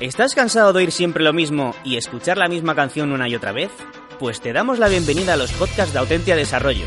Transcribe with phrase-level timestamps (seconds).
[0.00, 3.52] ¿Estás cansado de oír siempre lo mismo y escuchar la misma canción una y otra
[3.52, 3.70] vez?
[4.18, 6.86] Pues te damos la bienvenida a los podcasts de Autentia Desarrollo,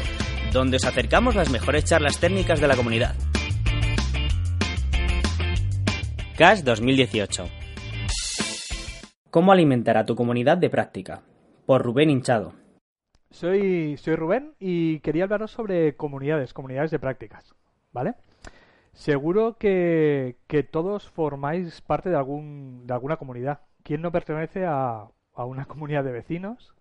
[0.51, 3.13] donde os acercamos las mejores charlas técnicas de la comunidad.
[6.35, 7.45] CAS 2018
[9.29, 11.21] ¿Cómo alimentar a tu comunidad de práctica?
[11.67, 12.55] Por Rubén Hinchado.
[13.29, 17.53] Soy, soy Rubén y quería hablaros sobre comunidades, comunidades de prácticas,
[17.91, 18.15] ¿vale?
[18.93, 20.37] Seguro que,
[20.71, 23.61] todos formáis parte de, algún, de alguna comunidad.
[23.83, 26.73] ¿Quién no pertenece a, a una comunidad de vecinos?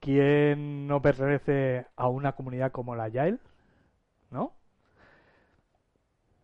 [0.00, 3.40] ¿Quién no pertenece a una comunidad como la Yael?
[4.30, 4.52] ¿No?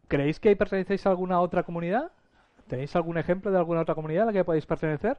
[0.09, 2.13] ¿Creéis que pertenecéis a alguna otra comunidad?
[2.67, 5.19] ¿Tenéis algún ejemplo de alguna otra comunidad a la que podéis pertenecer?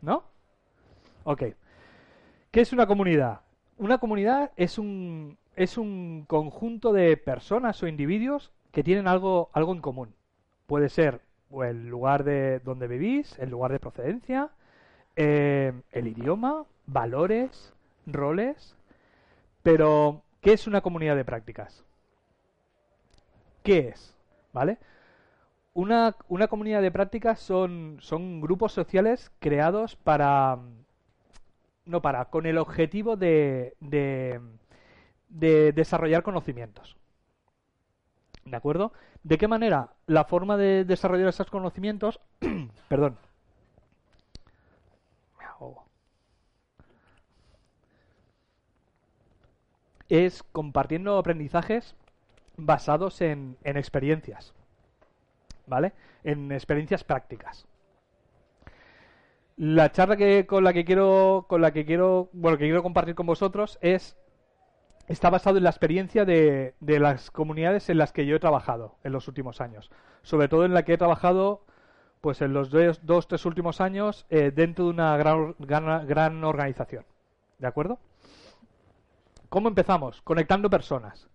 [0.00, 0.24] ¿No?
[1.24, 1.42] Ok.
[2.50, 3.40] ¿Qué es una comunidad?
[3.78, 9.72] Una comunidad es un, es un conjunto de personas o individuos que tienen algo, algo
[9.72, 10.14] en común.
[10.66, 11.20] Puede ser
[11.62, 14.50] el lugar de donde vivís, el lugar de procedencia,
[15.14, 17.72] eh, el idioma, valores,
[18.04, 18.74] roles.
[19.62, 21.84] Pero, ¿qué es una comunidad de prácticas?
[23.62, 24.14] ¿Qué es?
[24.52, 24.78] ¿Vale?
[25.72, 30.58] Una, una comunidad de prácticas son, son grupos sociales creados para.
[31.88, 33.74] No para, con el objetivo de
[35.28, 36.96] de desarrollar conocimientos.
[38.44, 38.92] ¿De acuerdo?
[39.22, 39.92] ¿De qué manera?
[40.06, 42.20] La forma de desarrollar esos conocimientos,
[42.88, 43.18] perdón,
[50.08, 51.94] es compartiendo aprendizajes
[52.56, 54.54] basados en, en experiencias,
[55.66, 55.92] ¿vale?
[56.24, 57.66] En experiencias prácticas.
[59.58, 63.16] La charla que con la que quiero con la que quiero bueno que quiero compartir
[63.16, 64.16] con vosotros es
[65.08, 69.10] está basado en la experiencia de, las comunidades en las que yo he trabajado en
[69.10, 69.90] los últimos años.
[70.22, 71.64] Sobre todo en la que he trabajado
[72.20, 77.04] pues en los dos, dos tres últimos años eh, dentro de una gran, gran, organización.
[77.58, 77.98] ¿De acuerdo?
[79.48, 80.22] ¿Cómo empezamos?
[80.22, 81.28] Conectando personas.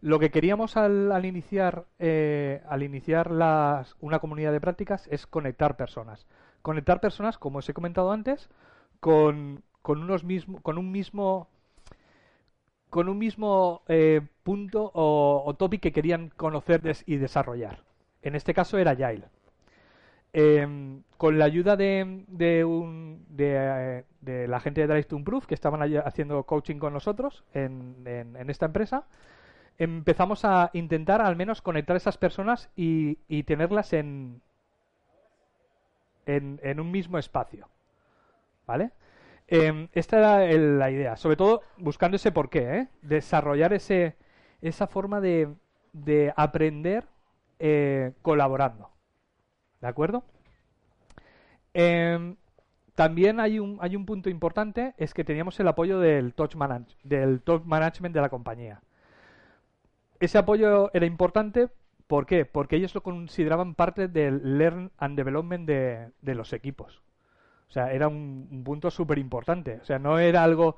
[0.00, 5.26] Lo que queríamos al, al iniciar, eh, al iniciar las, una comunidad de prácticas es
[5.26, 6.26] conectar personas.
[6.68, 8.50] Conectar personas, como os he comentado antes,
[9.00, 11.48] con, con, unos mismo, con un mismo
[12.90, 17.84] con un mismo eh, punto o, topic que querían conocer y desarrollar.
[18.20, 19.24] En este caso era Agile.
[20.34, 24.04] Em, con la ayuda de, de, un, de,
[24.46, 28.66] la gente de Drive to Improve, que estaban haciendo coaching con nosotros en, en, esta
[28.66, 29.06] empresa,
[29.78, 34.42] empezamos a intentar al menos conectar a esas personas y, y tenerlas en,
[36.28, 37.68] en, un mismo espacio.
[38.66, 38.92] ¿Vale?
[39.46, 42.88] Em, esta era la idea, sobre todo buscando ese porqué, ¿eh?
[43.00, 44.16] desarrollar ese,
[44.60, 45.48] esa forma de,
[45.92, 47.06] de aprender
[47.58, 48.90] eh, colaborando.
[49.80, 50.24] ¿De acuerdo?
[51.72, 52.36] Em,
[52.94, 56.52] también hay un, hay un punto importante, es que teníamos el apoyo del top,
[57.04, 58.82] del top management de la compañía.
[60.20, 61.68] Ese apoyo era importante,
[62.08, 62.44] ¿por qué?
[62.44, 67.02] Porque ellos lo consideraban parte del learn and development de, de los equipos.
[67.68, 69.78] O sea, era un, punto súper importante.
[69.82, 70.76] O sea, no era algo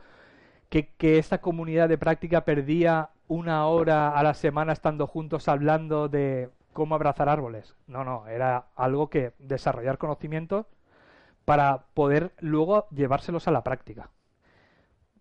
[0.68, 6.08] que, que esta comunidad de práctica perdía una hora a la semana estando juntos hablando
[6.08, 7.76] de cómo abrazar árboles.
[7.86, 10.66] No, no, era algo que desarrollar conocimientos
[11.44, 14.10] para poder luego llevárselos a la práctica.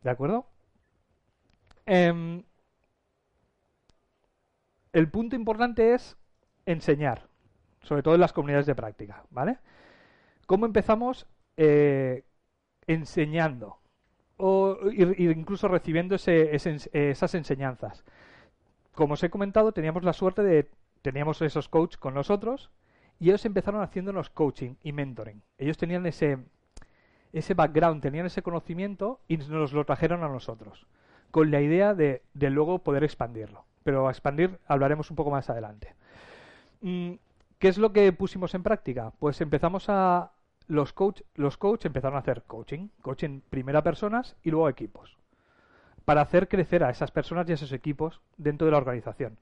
[0.04, 0.48] ¿De acuerdo?
[1.86, 2.44] Em,
[4.94, 6.18] el punto importante es
[6.66, 7.28] enseñar,
[7.82, 9.58] sobre todo en las comunidades de práctica, ¿vale?
[10.46, 11.28] ¿Cómo empezamos?
[11.58, 12.24] Eh,
[12.88, 13.80] enseñando
[14.38, 18.06] o incluso recibiendo esas enseñanzas.
[18.94, 22.72] Como os he comentado, teníamos la suerte de teníamos esos coaches con nosotros
[23.20, 25.44] y ellos empezaron haciéndonos coaching y mentoring.
[25.58, 26.40] Ellos tenían ese
[27.34, 30.88] ese background, tenían ese conocimiento y nos lo trajeron a nosotros,
[31.32, 33.66] con la idea de, luego poder expandirlo.
[33.84, 35.96] Pero a expandir hablaremos un poco más adelante.
[36.82, 37.14] Mm,
[37.60, 39.12] ¿Qué es lo que pusimos en práctica?
[39.20, 40.32] Pues empezamos a,
[40.70, 45.18] los coach, los coach empezaron a hacer coaching, coaching primera personas y luego equipos,
[46.06, 49.38] para hacer crecer a esas personas y a esos equipos dentro de la organización.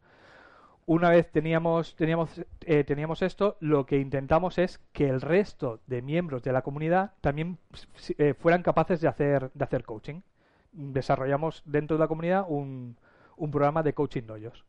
[0.85, 2.29] Una vez teníamos, teníamos,
[2.61, 7.11] eh, teníamos esto, lo que intentamos es que el resto de miembros de la comunidad
[7.19, 7.57] también
[8.17, 10.21] eh, fueran capaces de hacer, de hacer coaching.
[10.71, 12.95] Desarrollamos dentro de la comunidad un,
[13.37, 14.65] un programa de coaching doyos.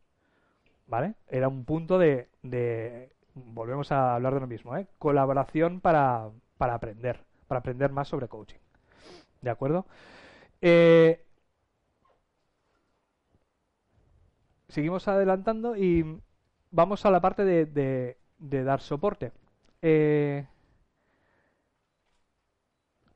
[0.87, 1.15] ¿Vale?
[1.27, 4.87] Era un punto de, de volvemos a hablar de lo mismo, ¿eh?
[4.97, 8.57] colaboración para, para aprender, para aprender más sobre coaching.
[9.41, 9.85] ¿De acuerdo?
[10.61, 11.23] Eh,
[14.67, 16.21] seguimos adelantando y
[16.71, 19.31] vamos a la parte de, de dar soporte.
[19.81, 20.45] Eh,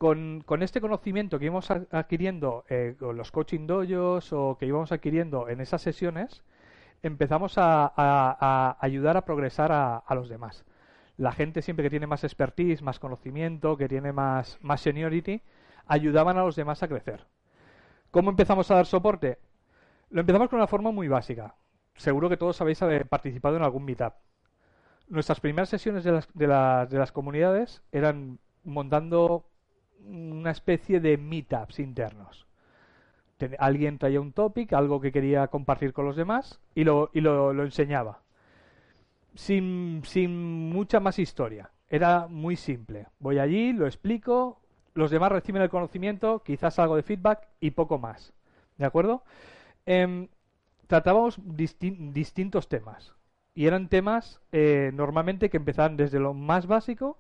[0.03, 5.47] con, este conocimiento que íbamos adquiriendo eh, con los coaching dojos o que íbamos adquiriendo
[5.47, 6.43] en esas sesiones,
[7.03, 10.65] empezamos a, ayudar a progresar a, los demás.
[11.15, 15.41] La gente siempre que tiene más expertise, más conocimiento, que tiene más, seniority,
[15.87, 17.25] ayudaban a los demás a crecer.
[18.11, 19.39] ¿Cómo empezamos a dar soporte?
[20.09, 21.55] Lo empezamos con una forma muy básica.
[21.95, 24.15] Seguro que todos habéis participado en algún meetup.
[25.07, 29.45] Nuestras primeras sesiones de las, de las comunidades eran montando
[30.05, 32.47] una especie de meetups internos.
[33.59, 37.51] alguien traía un topic, algo que quería compartir con los demás y lo, y lo,
[37.63, 38.21] enseñaba.
[39.35, 41.71] Sin, sin mucha más historia.
[41.89, 43.07] Era muy simple.
[43.19, 44.61] Voy allí, lo explico,
[44.93, 48.33] los demás reciben el conocimiento, quizás algo de feedback y poco más.
[48.77, 49.23] ¿De acuerdo?
[49.85, 50.27] Em,
[50.87, 53.13] tratábamos distintos temas.
[53.55, 57.17] Y eran temas eh, normalmente que empezaban desde lo más básico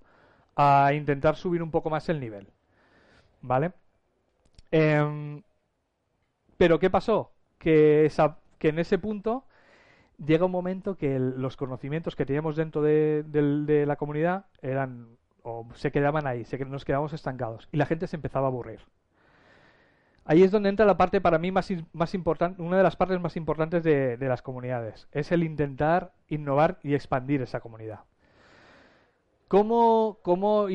[0.55, 2.47] a intentar subir un poco más el nivel.
[3.43, 3.73] ¿Vale?
[4.71, 5.43] Em,
[6.57, 7.31] pero ¿qué pasó?
[7.59, 8.11] Que,
[8.57, 9.45] que en ese punto
[10.25, 15.67] llega un momento que los conocimientos que teníamos dentro de, de, la comunidad eran o
[15.75, 18.79] se quedaban ahí, se, nos quedábamos estancados y la gente se empezaba a aburrir.
[20.25, 23.19] Ahí es donde entra la parte para mí más, más importante, una de las partes
[23.19, 28.05] más importantes de, las comunidades, es el intentar innovar y expandir esa comunidad.
[29.49, 30.69] ¿Cómo, cómo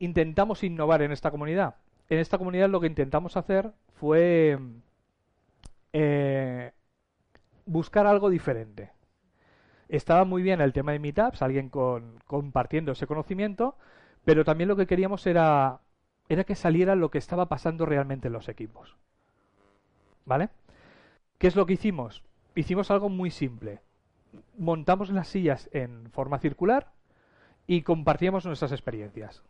[0.00, 1.76] intentamos innovar en esta comunidad?
[2.08, 4.58] En esta comunidad lo que intentamos hacer fue
[5.92, 6.72] eh,
[7.66, 8.90] buscar algo diferente.
[9.88, 13.76] Estaba muy bien el tema de meetups, alguien con, compartiendo ese conocimiento,
[14.24, 15.80] pero también lo que queríamos era,
[16.28, 18.96] era que saliera lo que estaba pasando realmente en los equipos.
[20.24, 20.48] ¿Vale?
[21.38, 22.22] ¿Qué es lo que hicimos?
[22.54, 23.80] Hicimos algo muy simple.
[24.56, 26.92] Montamos las sillas en forma circular
[27.66, 29.42] y compartíamos nuestras experiencias.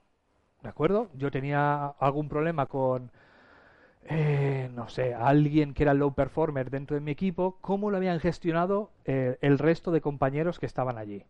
[0.62, 1.08] ¿De acuerdo?
[1.14, 3.10] Yo tenía algún problema con,
[4.04, 8.20] eh, no sé, alguien que era low performer dentro de mi equipo, cómo lo habían
[8.20, 11.24] gestionado eh, el resto de compañeros que estaban allí.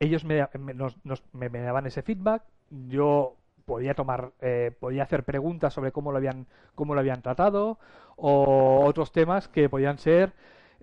[0.00, 0.46] Ellos me,
[1.32, 2.42] me, daban ese feedback,
[2.88, 3.34] yo
[3.64, 7.78] podía tomar, eh, podía hacer preguntas sobre cómo lo habían, cómo lo habían tratado,
[8.16, 10.32] o otros temas que podían ser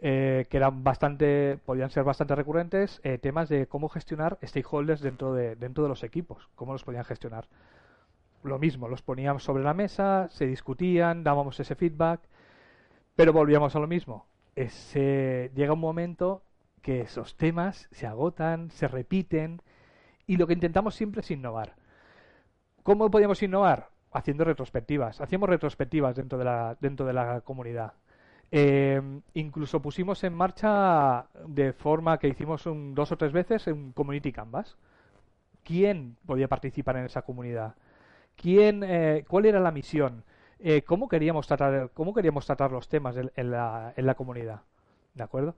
[0.02, 5.84] que eran bastante, podían ser bastante recurrentes, temas de cómo gestionar stakeholders dentro de, dentro
[5.84, 7.48] de los equipos, cómo los podían gestionar.
[8.44, 12.22] Lo mismo, los poníamos sobre la mesa, se discutían, dábamos ese feedback,
[13.16, 14.28] pero volvíamos a lo mismo.
[14.56, 16.44] Ese, llega un momento
[16.82, 19.62] que esos temas se agotan, se repiten,
[20.28, 21.76] y lo que intentamos siempre es innovar.
[22.84, 23.90] ¿Cómo podíamos innovar?
[24.12, 25.20] Haciendo retrospectivas.
[25.20, 27.94] Hacíamos retrospectivas dentro de la, dentro de la comunidad.
[28.52, 29.02] Eh,
[29.34, 34.32] incluso pusimos en marcha de forma que hicimos un, dos o tres veces un Community
[34.32, 34.78] Canvas.
[35.64, 37.76] ¿Quién podía participar en esa comunidad?
[38.36, 40.24] ¿Quién, eh, ¿Cuál era la misión?
[40.60, 44.62] Eh, ¿cómo, queríamos tratar, ¿Cómo queríamos tratar los temas en, la, en la comunidad?
[45.14, 45.56] ¿De acuerdo?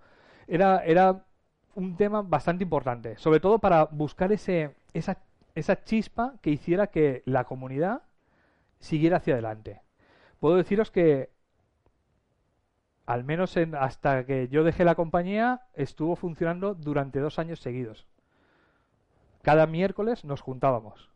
[0.48, 1.24] Era, era
[1.75, 5.18] un tema bastante importante, sobre todo para buscar ese, esa,
[5.56, 8.01] esa chispa que hiciera que la comunidad
[8.80, 9.81] siguiera hacia adelante.
[10.40, 11.30] Puedo deciros que
[13.07, 18.06] al menos en, hasta que yo dejé la compañía, estuvo funcionando durante dos años seguidos.
[19.42, 21.09] Cada miércoles nos juntábamos.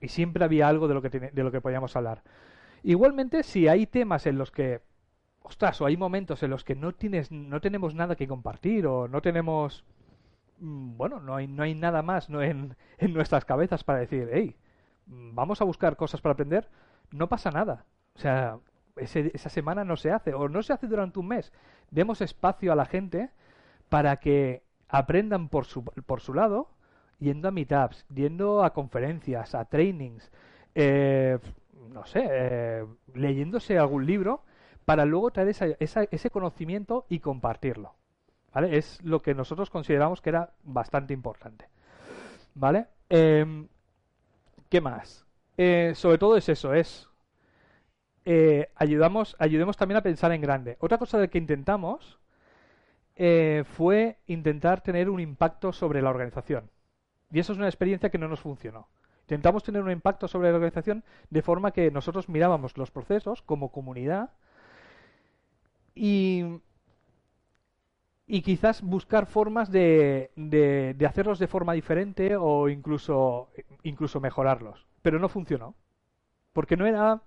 [0.00, 2.24] Y siempre había algo de lo que, de lo que podíamos hablar.
[2.82, 4.82] Igualmente, si hay temas en los que,
[5.42, 9.06] ostras, o hay momentos en los que no, tienes, no tenemos nada que compartir o
[9.06, 9.84] no tenemos,
[10.58, 12.42] mm, bueno, no hay, no hay nada más ¿no?
[12.42, 14.56] en, en nuestras cabezas para decir, hey,
[15.06, 16.68] vamos a buscar cosas para aprender,
[17.12, 17.86] no pasa nada.
[18.16, 18.58] O sea,
[18.96, 21.52] esa semana no se hace o no se hace durante un mes.
[21.90, 23.30] Demos espacio a la gente
[23.88, 26.68] para que aprendan por su, por su lado,
[27.18, 30.30] yendo a meetups, yendo a conferencias, a trainings,
[30.74, 31.38] eh,
[31.90, 34.42] no sé, eh, leyéndose algún libro,
[34.84, 37.94] para luego traer ese conocimiento y compartirlo.
[38.52, 38.76] ¿Vale?
[38.76, 41.68] Es lo que nosotros consideramos que era bastante importante.
[42.54, 42.86] ¿Vale?
[43.08, 43.66] Em,
[44.68, 45.26] ¿Qué más?
[45.56, 47.08] Eh, sobre todo es eso, es
[48.24, 50.76] eh, ayudamos, ayudemos también a pensar en grande.
[50.80, 52.18] Otra cosa de que intentamos
[53.16, 56.70] eh, fue intentar tener un impacto sobre la organización.
[57.30, 58.88] Y eso es una experiencia que no nos funcionó.
[59.22, 63.72] Intentamos tener un impacto sobre la organización de forma que nosotros mirábamos los procesos como
[63.72, 64.30] comunidad
[65.94, 66.60] y,
[68.26, 73.50] y quizás buscar formas de, de, de, hacerlos de forma diferente o incluso,
[73.82, 74.86] incluso mejorarlos.
[75.02, 75.74] Pero no funcionó.
[76.52, 77.22] Porque no era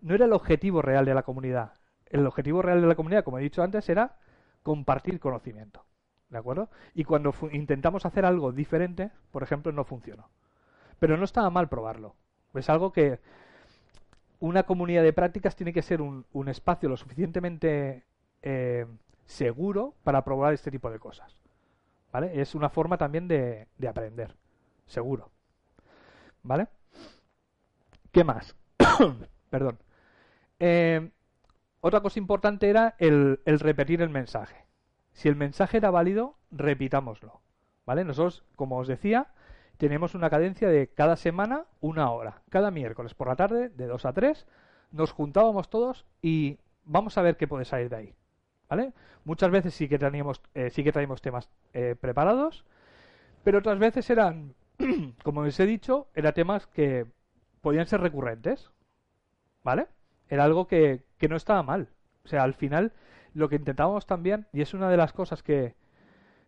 [0.00, 1.72] no era el objetivo real de la comunidad.
[2.06, 4.16] El objetivo real de la comunidad, como he dicho antes, era
[4.62, 5.84] compartir conocimiento.
[6.28, 6.68] ¿De acuerdo?
[6.94, 10.28] Y cuando intentamos hacer algo diferente, por ejemplo, no funcionó.
[10.98, 12.16] Pero no estaba mal probarlo.
[12.54, 13.20] Es algo que
[14.40, 18.04] una comunidad de prácticas tiene que ser un, espacio lo suficientemente
[18.42, 18.86] eh,
[19.26, 21.40] seguro para probar este tipo de cosas.
[22.12, 22.40] ¿Vale?
[22.40, 24.34] Es una forma también de, aprender.
[24.86, 25.30] Seguro.
[26.42, 26.68] ¿Vale?
[28.12, 28.56] ¿Qué más?
[29.50, 29.78] Perdón.
[30.60, 31.10] Eh,
[31.80, 34.66] otra cosa importante era el, repetir el mensaje.
[35.12, 37.40] Si el mensaje era válido, repitámoslo.
[37.86, 38.04] ¿Vale?
[38.04, 39.28] Nosotros, como os decía,
[39.76, 42.42] tenemos una cadencia de cada semana una hora.
[42.50, 44.46] Cada miércoles por la tarde, de 2 a 3,
[44.90, 48.14] nos juntábamos todos y vamos a ver qué puede salir de ahí.
[48.68, 48.92] ¿Vale?
[49.24, 52.64] Muchas veces sí que teníamos, eh, sí que traíamos temas eh, preparados,
[53.44, 54.54] pero otras veces eran,
[55.22, 57.06] como os he dicho, eran temas que
[57.62, 58.70] podían ser recurrentes.
[59.64, 59.86] ¿Vale?
[60.28, 61.88] Era algo que, que no estaba mal.
[62.24, 62.92] O sea, al final
[63.34, 65.74] lo que intentábamos también, y es una de las cosas que,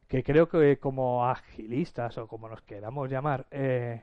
[0.09, 4.03] que creo que como agilistas o como nos queramos llamar, eh,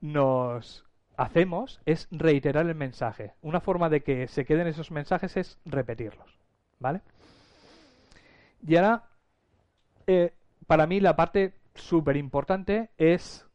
[0.00, 0.84] nos
[1.16, 3.34] hacemos es reiterar el mensaje.
[3.40, 6.38] Una forma de que se queden esos mensajes es repetirlos.
[6.80, 7.02] ¿Vale?
[8.66, 9.04] Y ahora,
[10.08, 10.34] eh,
[10.66, 13.46] para mí la parte súper importante es,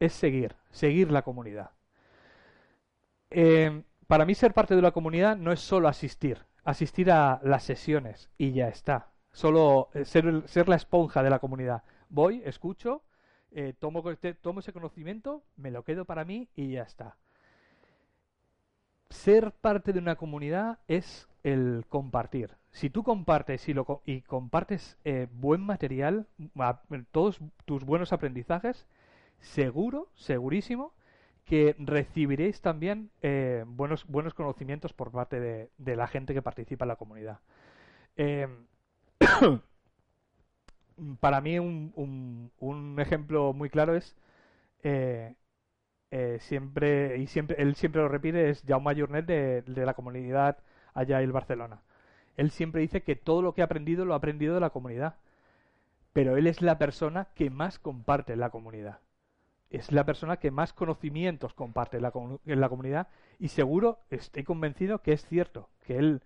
[0.00, 1.70] es seguir, seguir la comunidad.
[3.30, 3.82] Eh,
[4.12, 8.28] para mí ser parte de la comunidad no es solo asistir, asistir a las sesiones
[8.36, 11.82] y ya está solo eh, ser, ser la esponja de la comunidad.
[12.10, 13.04] Voy, escucho,
[13.52, 14.04] eh, tomo,
[14.42, 17.16] tomo ese conocimiento, me lo quedo para mí y ya está.
[19.08, 22.50] Ser parte de una comunidad es el compartir.
[22.70, 23.66] Si tú compartes
[24.04, 26.26] y, compartes eh, buen material,
[27.12, 28.86] todos tus buenos aprendizajes,
[29.40, 30.92] seguro, segurísimo,
[31.44, 33.10] que recibiréis también
[33.66, 37.40] buenos, buenos conocimientos por parte de, la gente que participa en la comunidad.
[41.20, 44.16] para mí un, un, ejemplo muy claro es
[44.82, 45.34] eh,
[46.10, 50.58] eh, siempre y siempre él siempre lo repite es Jaume Jornet de, de la comunidad
[50.94, 51.82] allá en Barcelona
[52.36, 55.16] él siempre dice que todo lo que ha aprendido lo ha aprendido de la comunidad
[56.12, 58.98] pero él es la persona que más comparte en la comunidad
[59.72, 62.02] es la persona que más conocimientos comparte en
[62.60, 66.22] la, comunidad y seguro estoy convencido que es cierto que él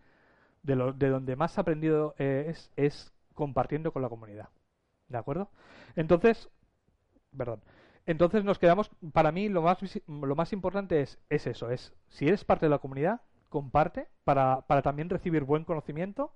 [0.65, 4.49] de, donde más aprendido eh, es, es compartiendo con la comunidad.
[5.07, 5.49] ¿De acuerdo?
[5.95, 6.51] Entonces,
[7.37, 7.63] perdón.
[8.05, 12.27] Entonces nos quedamos, para mí lo más, lo más importante es, es eso, es si
[12.27, 16.33] eres parte de la comunidad, comparte para, para también recibir buen conocimiento,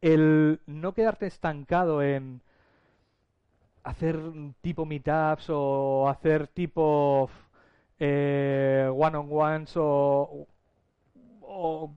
[0.00, 2.42] el no quedarte estancado en
[3.86, 4.18] hacer
[4.60, 7.30] tipo meetups o hacer tipo
[8.00, 10.48] eh, one-on-ones o,
[11.40, 11.94] o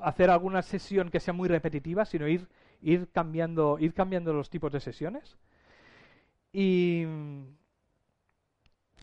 [0.00, 2.48] hacer alguna sesión que sea muy repetitiva, sino ir,
[2.80, 5.36] ir, cambiando, ir cambiando los tipos de sesiones.
[6.50, 7.04] Y,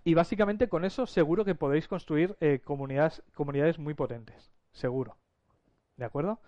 [0.03, 4.51] y básicamente con eso seguro que podréis construir eh, comunidades, comunidades muy potentes.
[4.71, 5.15] Seguro.
[5.95, 6.39] ¿De acuerdo?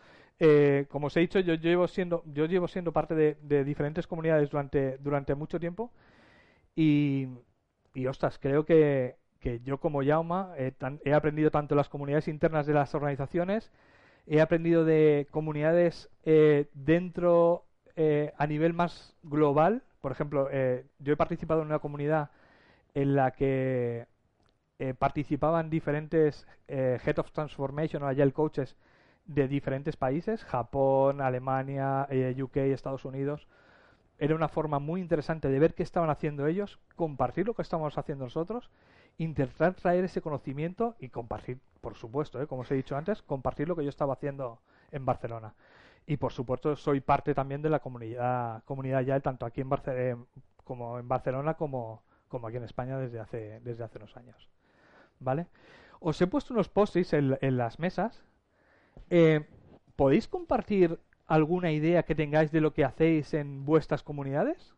[0.44, 4.50] Eh, como os he dicho, yo llevo siendo, yo llevo siendo parte de, diferentes comunidades
[4.50, 5.92] durante, mucho tiempo.
[6.76, 7.28] Y,
[8.10, 9.18] ostras, creo que,
[9.64, 13.72] yo como Yauma he aprendido tanto las comunidades internas de las organizaciones
[14.28, 19.84] he aprendido de comunidades eh, dentro eh, a nivel más global.
[20.02, 22.30] Por ejemplo, eh, yo he participado en una comunidad
[22.94, 24.08] en la que
[24.98, 28.76] participaban diferentes Head of Transformation o Agile Coaches
[29.26, 32.08] de diferentes países, Japón, Alemania,
[32.42, 33.48] UK, Estados Unidos.
[34.18, 37.98] Era una forma muy interesante de ver qué estaban haciendo ellos, compartir lo que estamos
[37.98, 38.70] haciendo nosotros
[39.18, 42.48] intentar traer ese conocimiento y compartir, por supuesto, ¿eh?
[42.48, 44.60] como os he dicho antes, compartir lo que yo estaba haciendo
[44.92, 45.54] en Barcelona.
[46.08, 50.16] Y por supuesto soy parte también de la comunidad comunidad ya tanto aquí en eh,
[50.64, 54.50] como en Barcelona como, como aquí en España desde hace desde hace unos años.
[55.20, 55.46] ¿Vale?
[56.00, 58.24] Os he puesto unos post-its en, las mesas.
[59.10, 59.46] Eh,
[59.96, 64.76] ¿Podéis compartir alguna idea que tengáis de lo que hacéis en vuestras comunidades?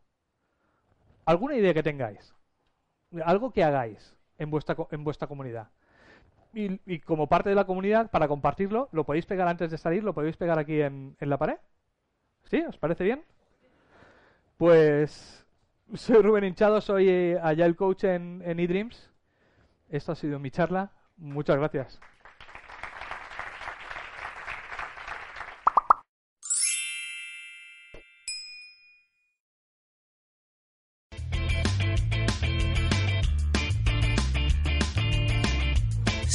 [1.25, 2.33] ¿Alguna idea que tengáis?
[3.23, 5.69] Algo que hagáis en vuestra, en vuestra comunidad.
[6.53, 10.13] Y, como parte de la comunidad, para compartirlo, lo podéis pegar antes de salir, lo
[10.13, 11.57] podéis pegar aquí en, en la pared.
[12.43, 12.63] ¿Sí?
[12.67, 13.23] ¿Os parece bien?
[14.57, 15.45] Pues
[15.95, 19.09] soy Rubén Hinchado, soy eh, el coach en, en eDreams.
[19.89, 20.91] Esto ha sido mi charla.
[21.17, 21.99] Muchas gracias.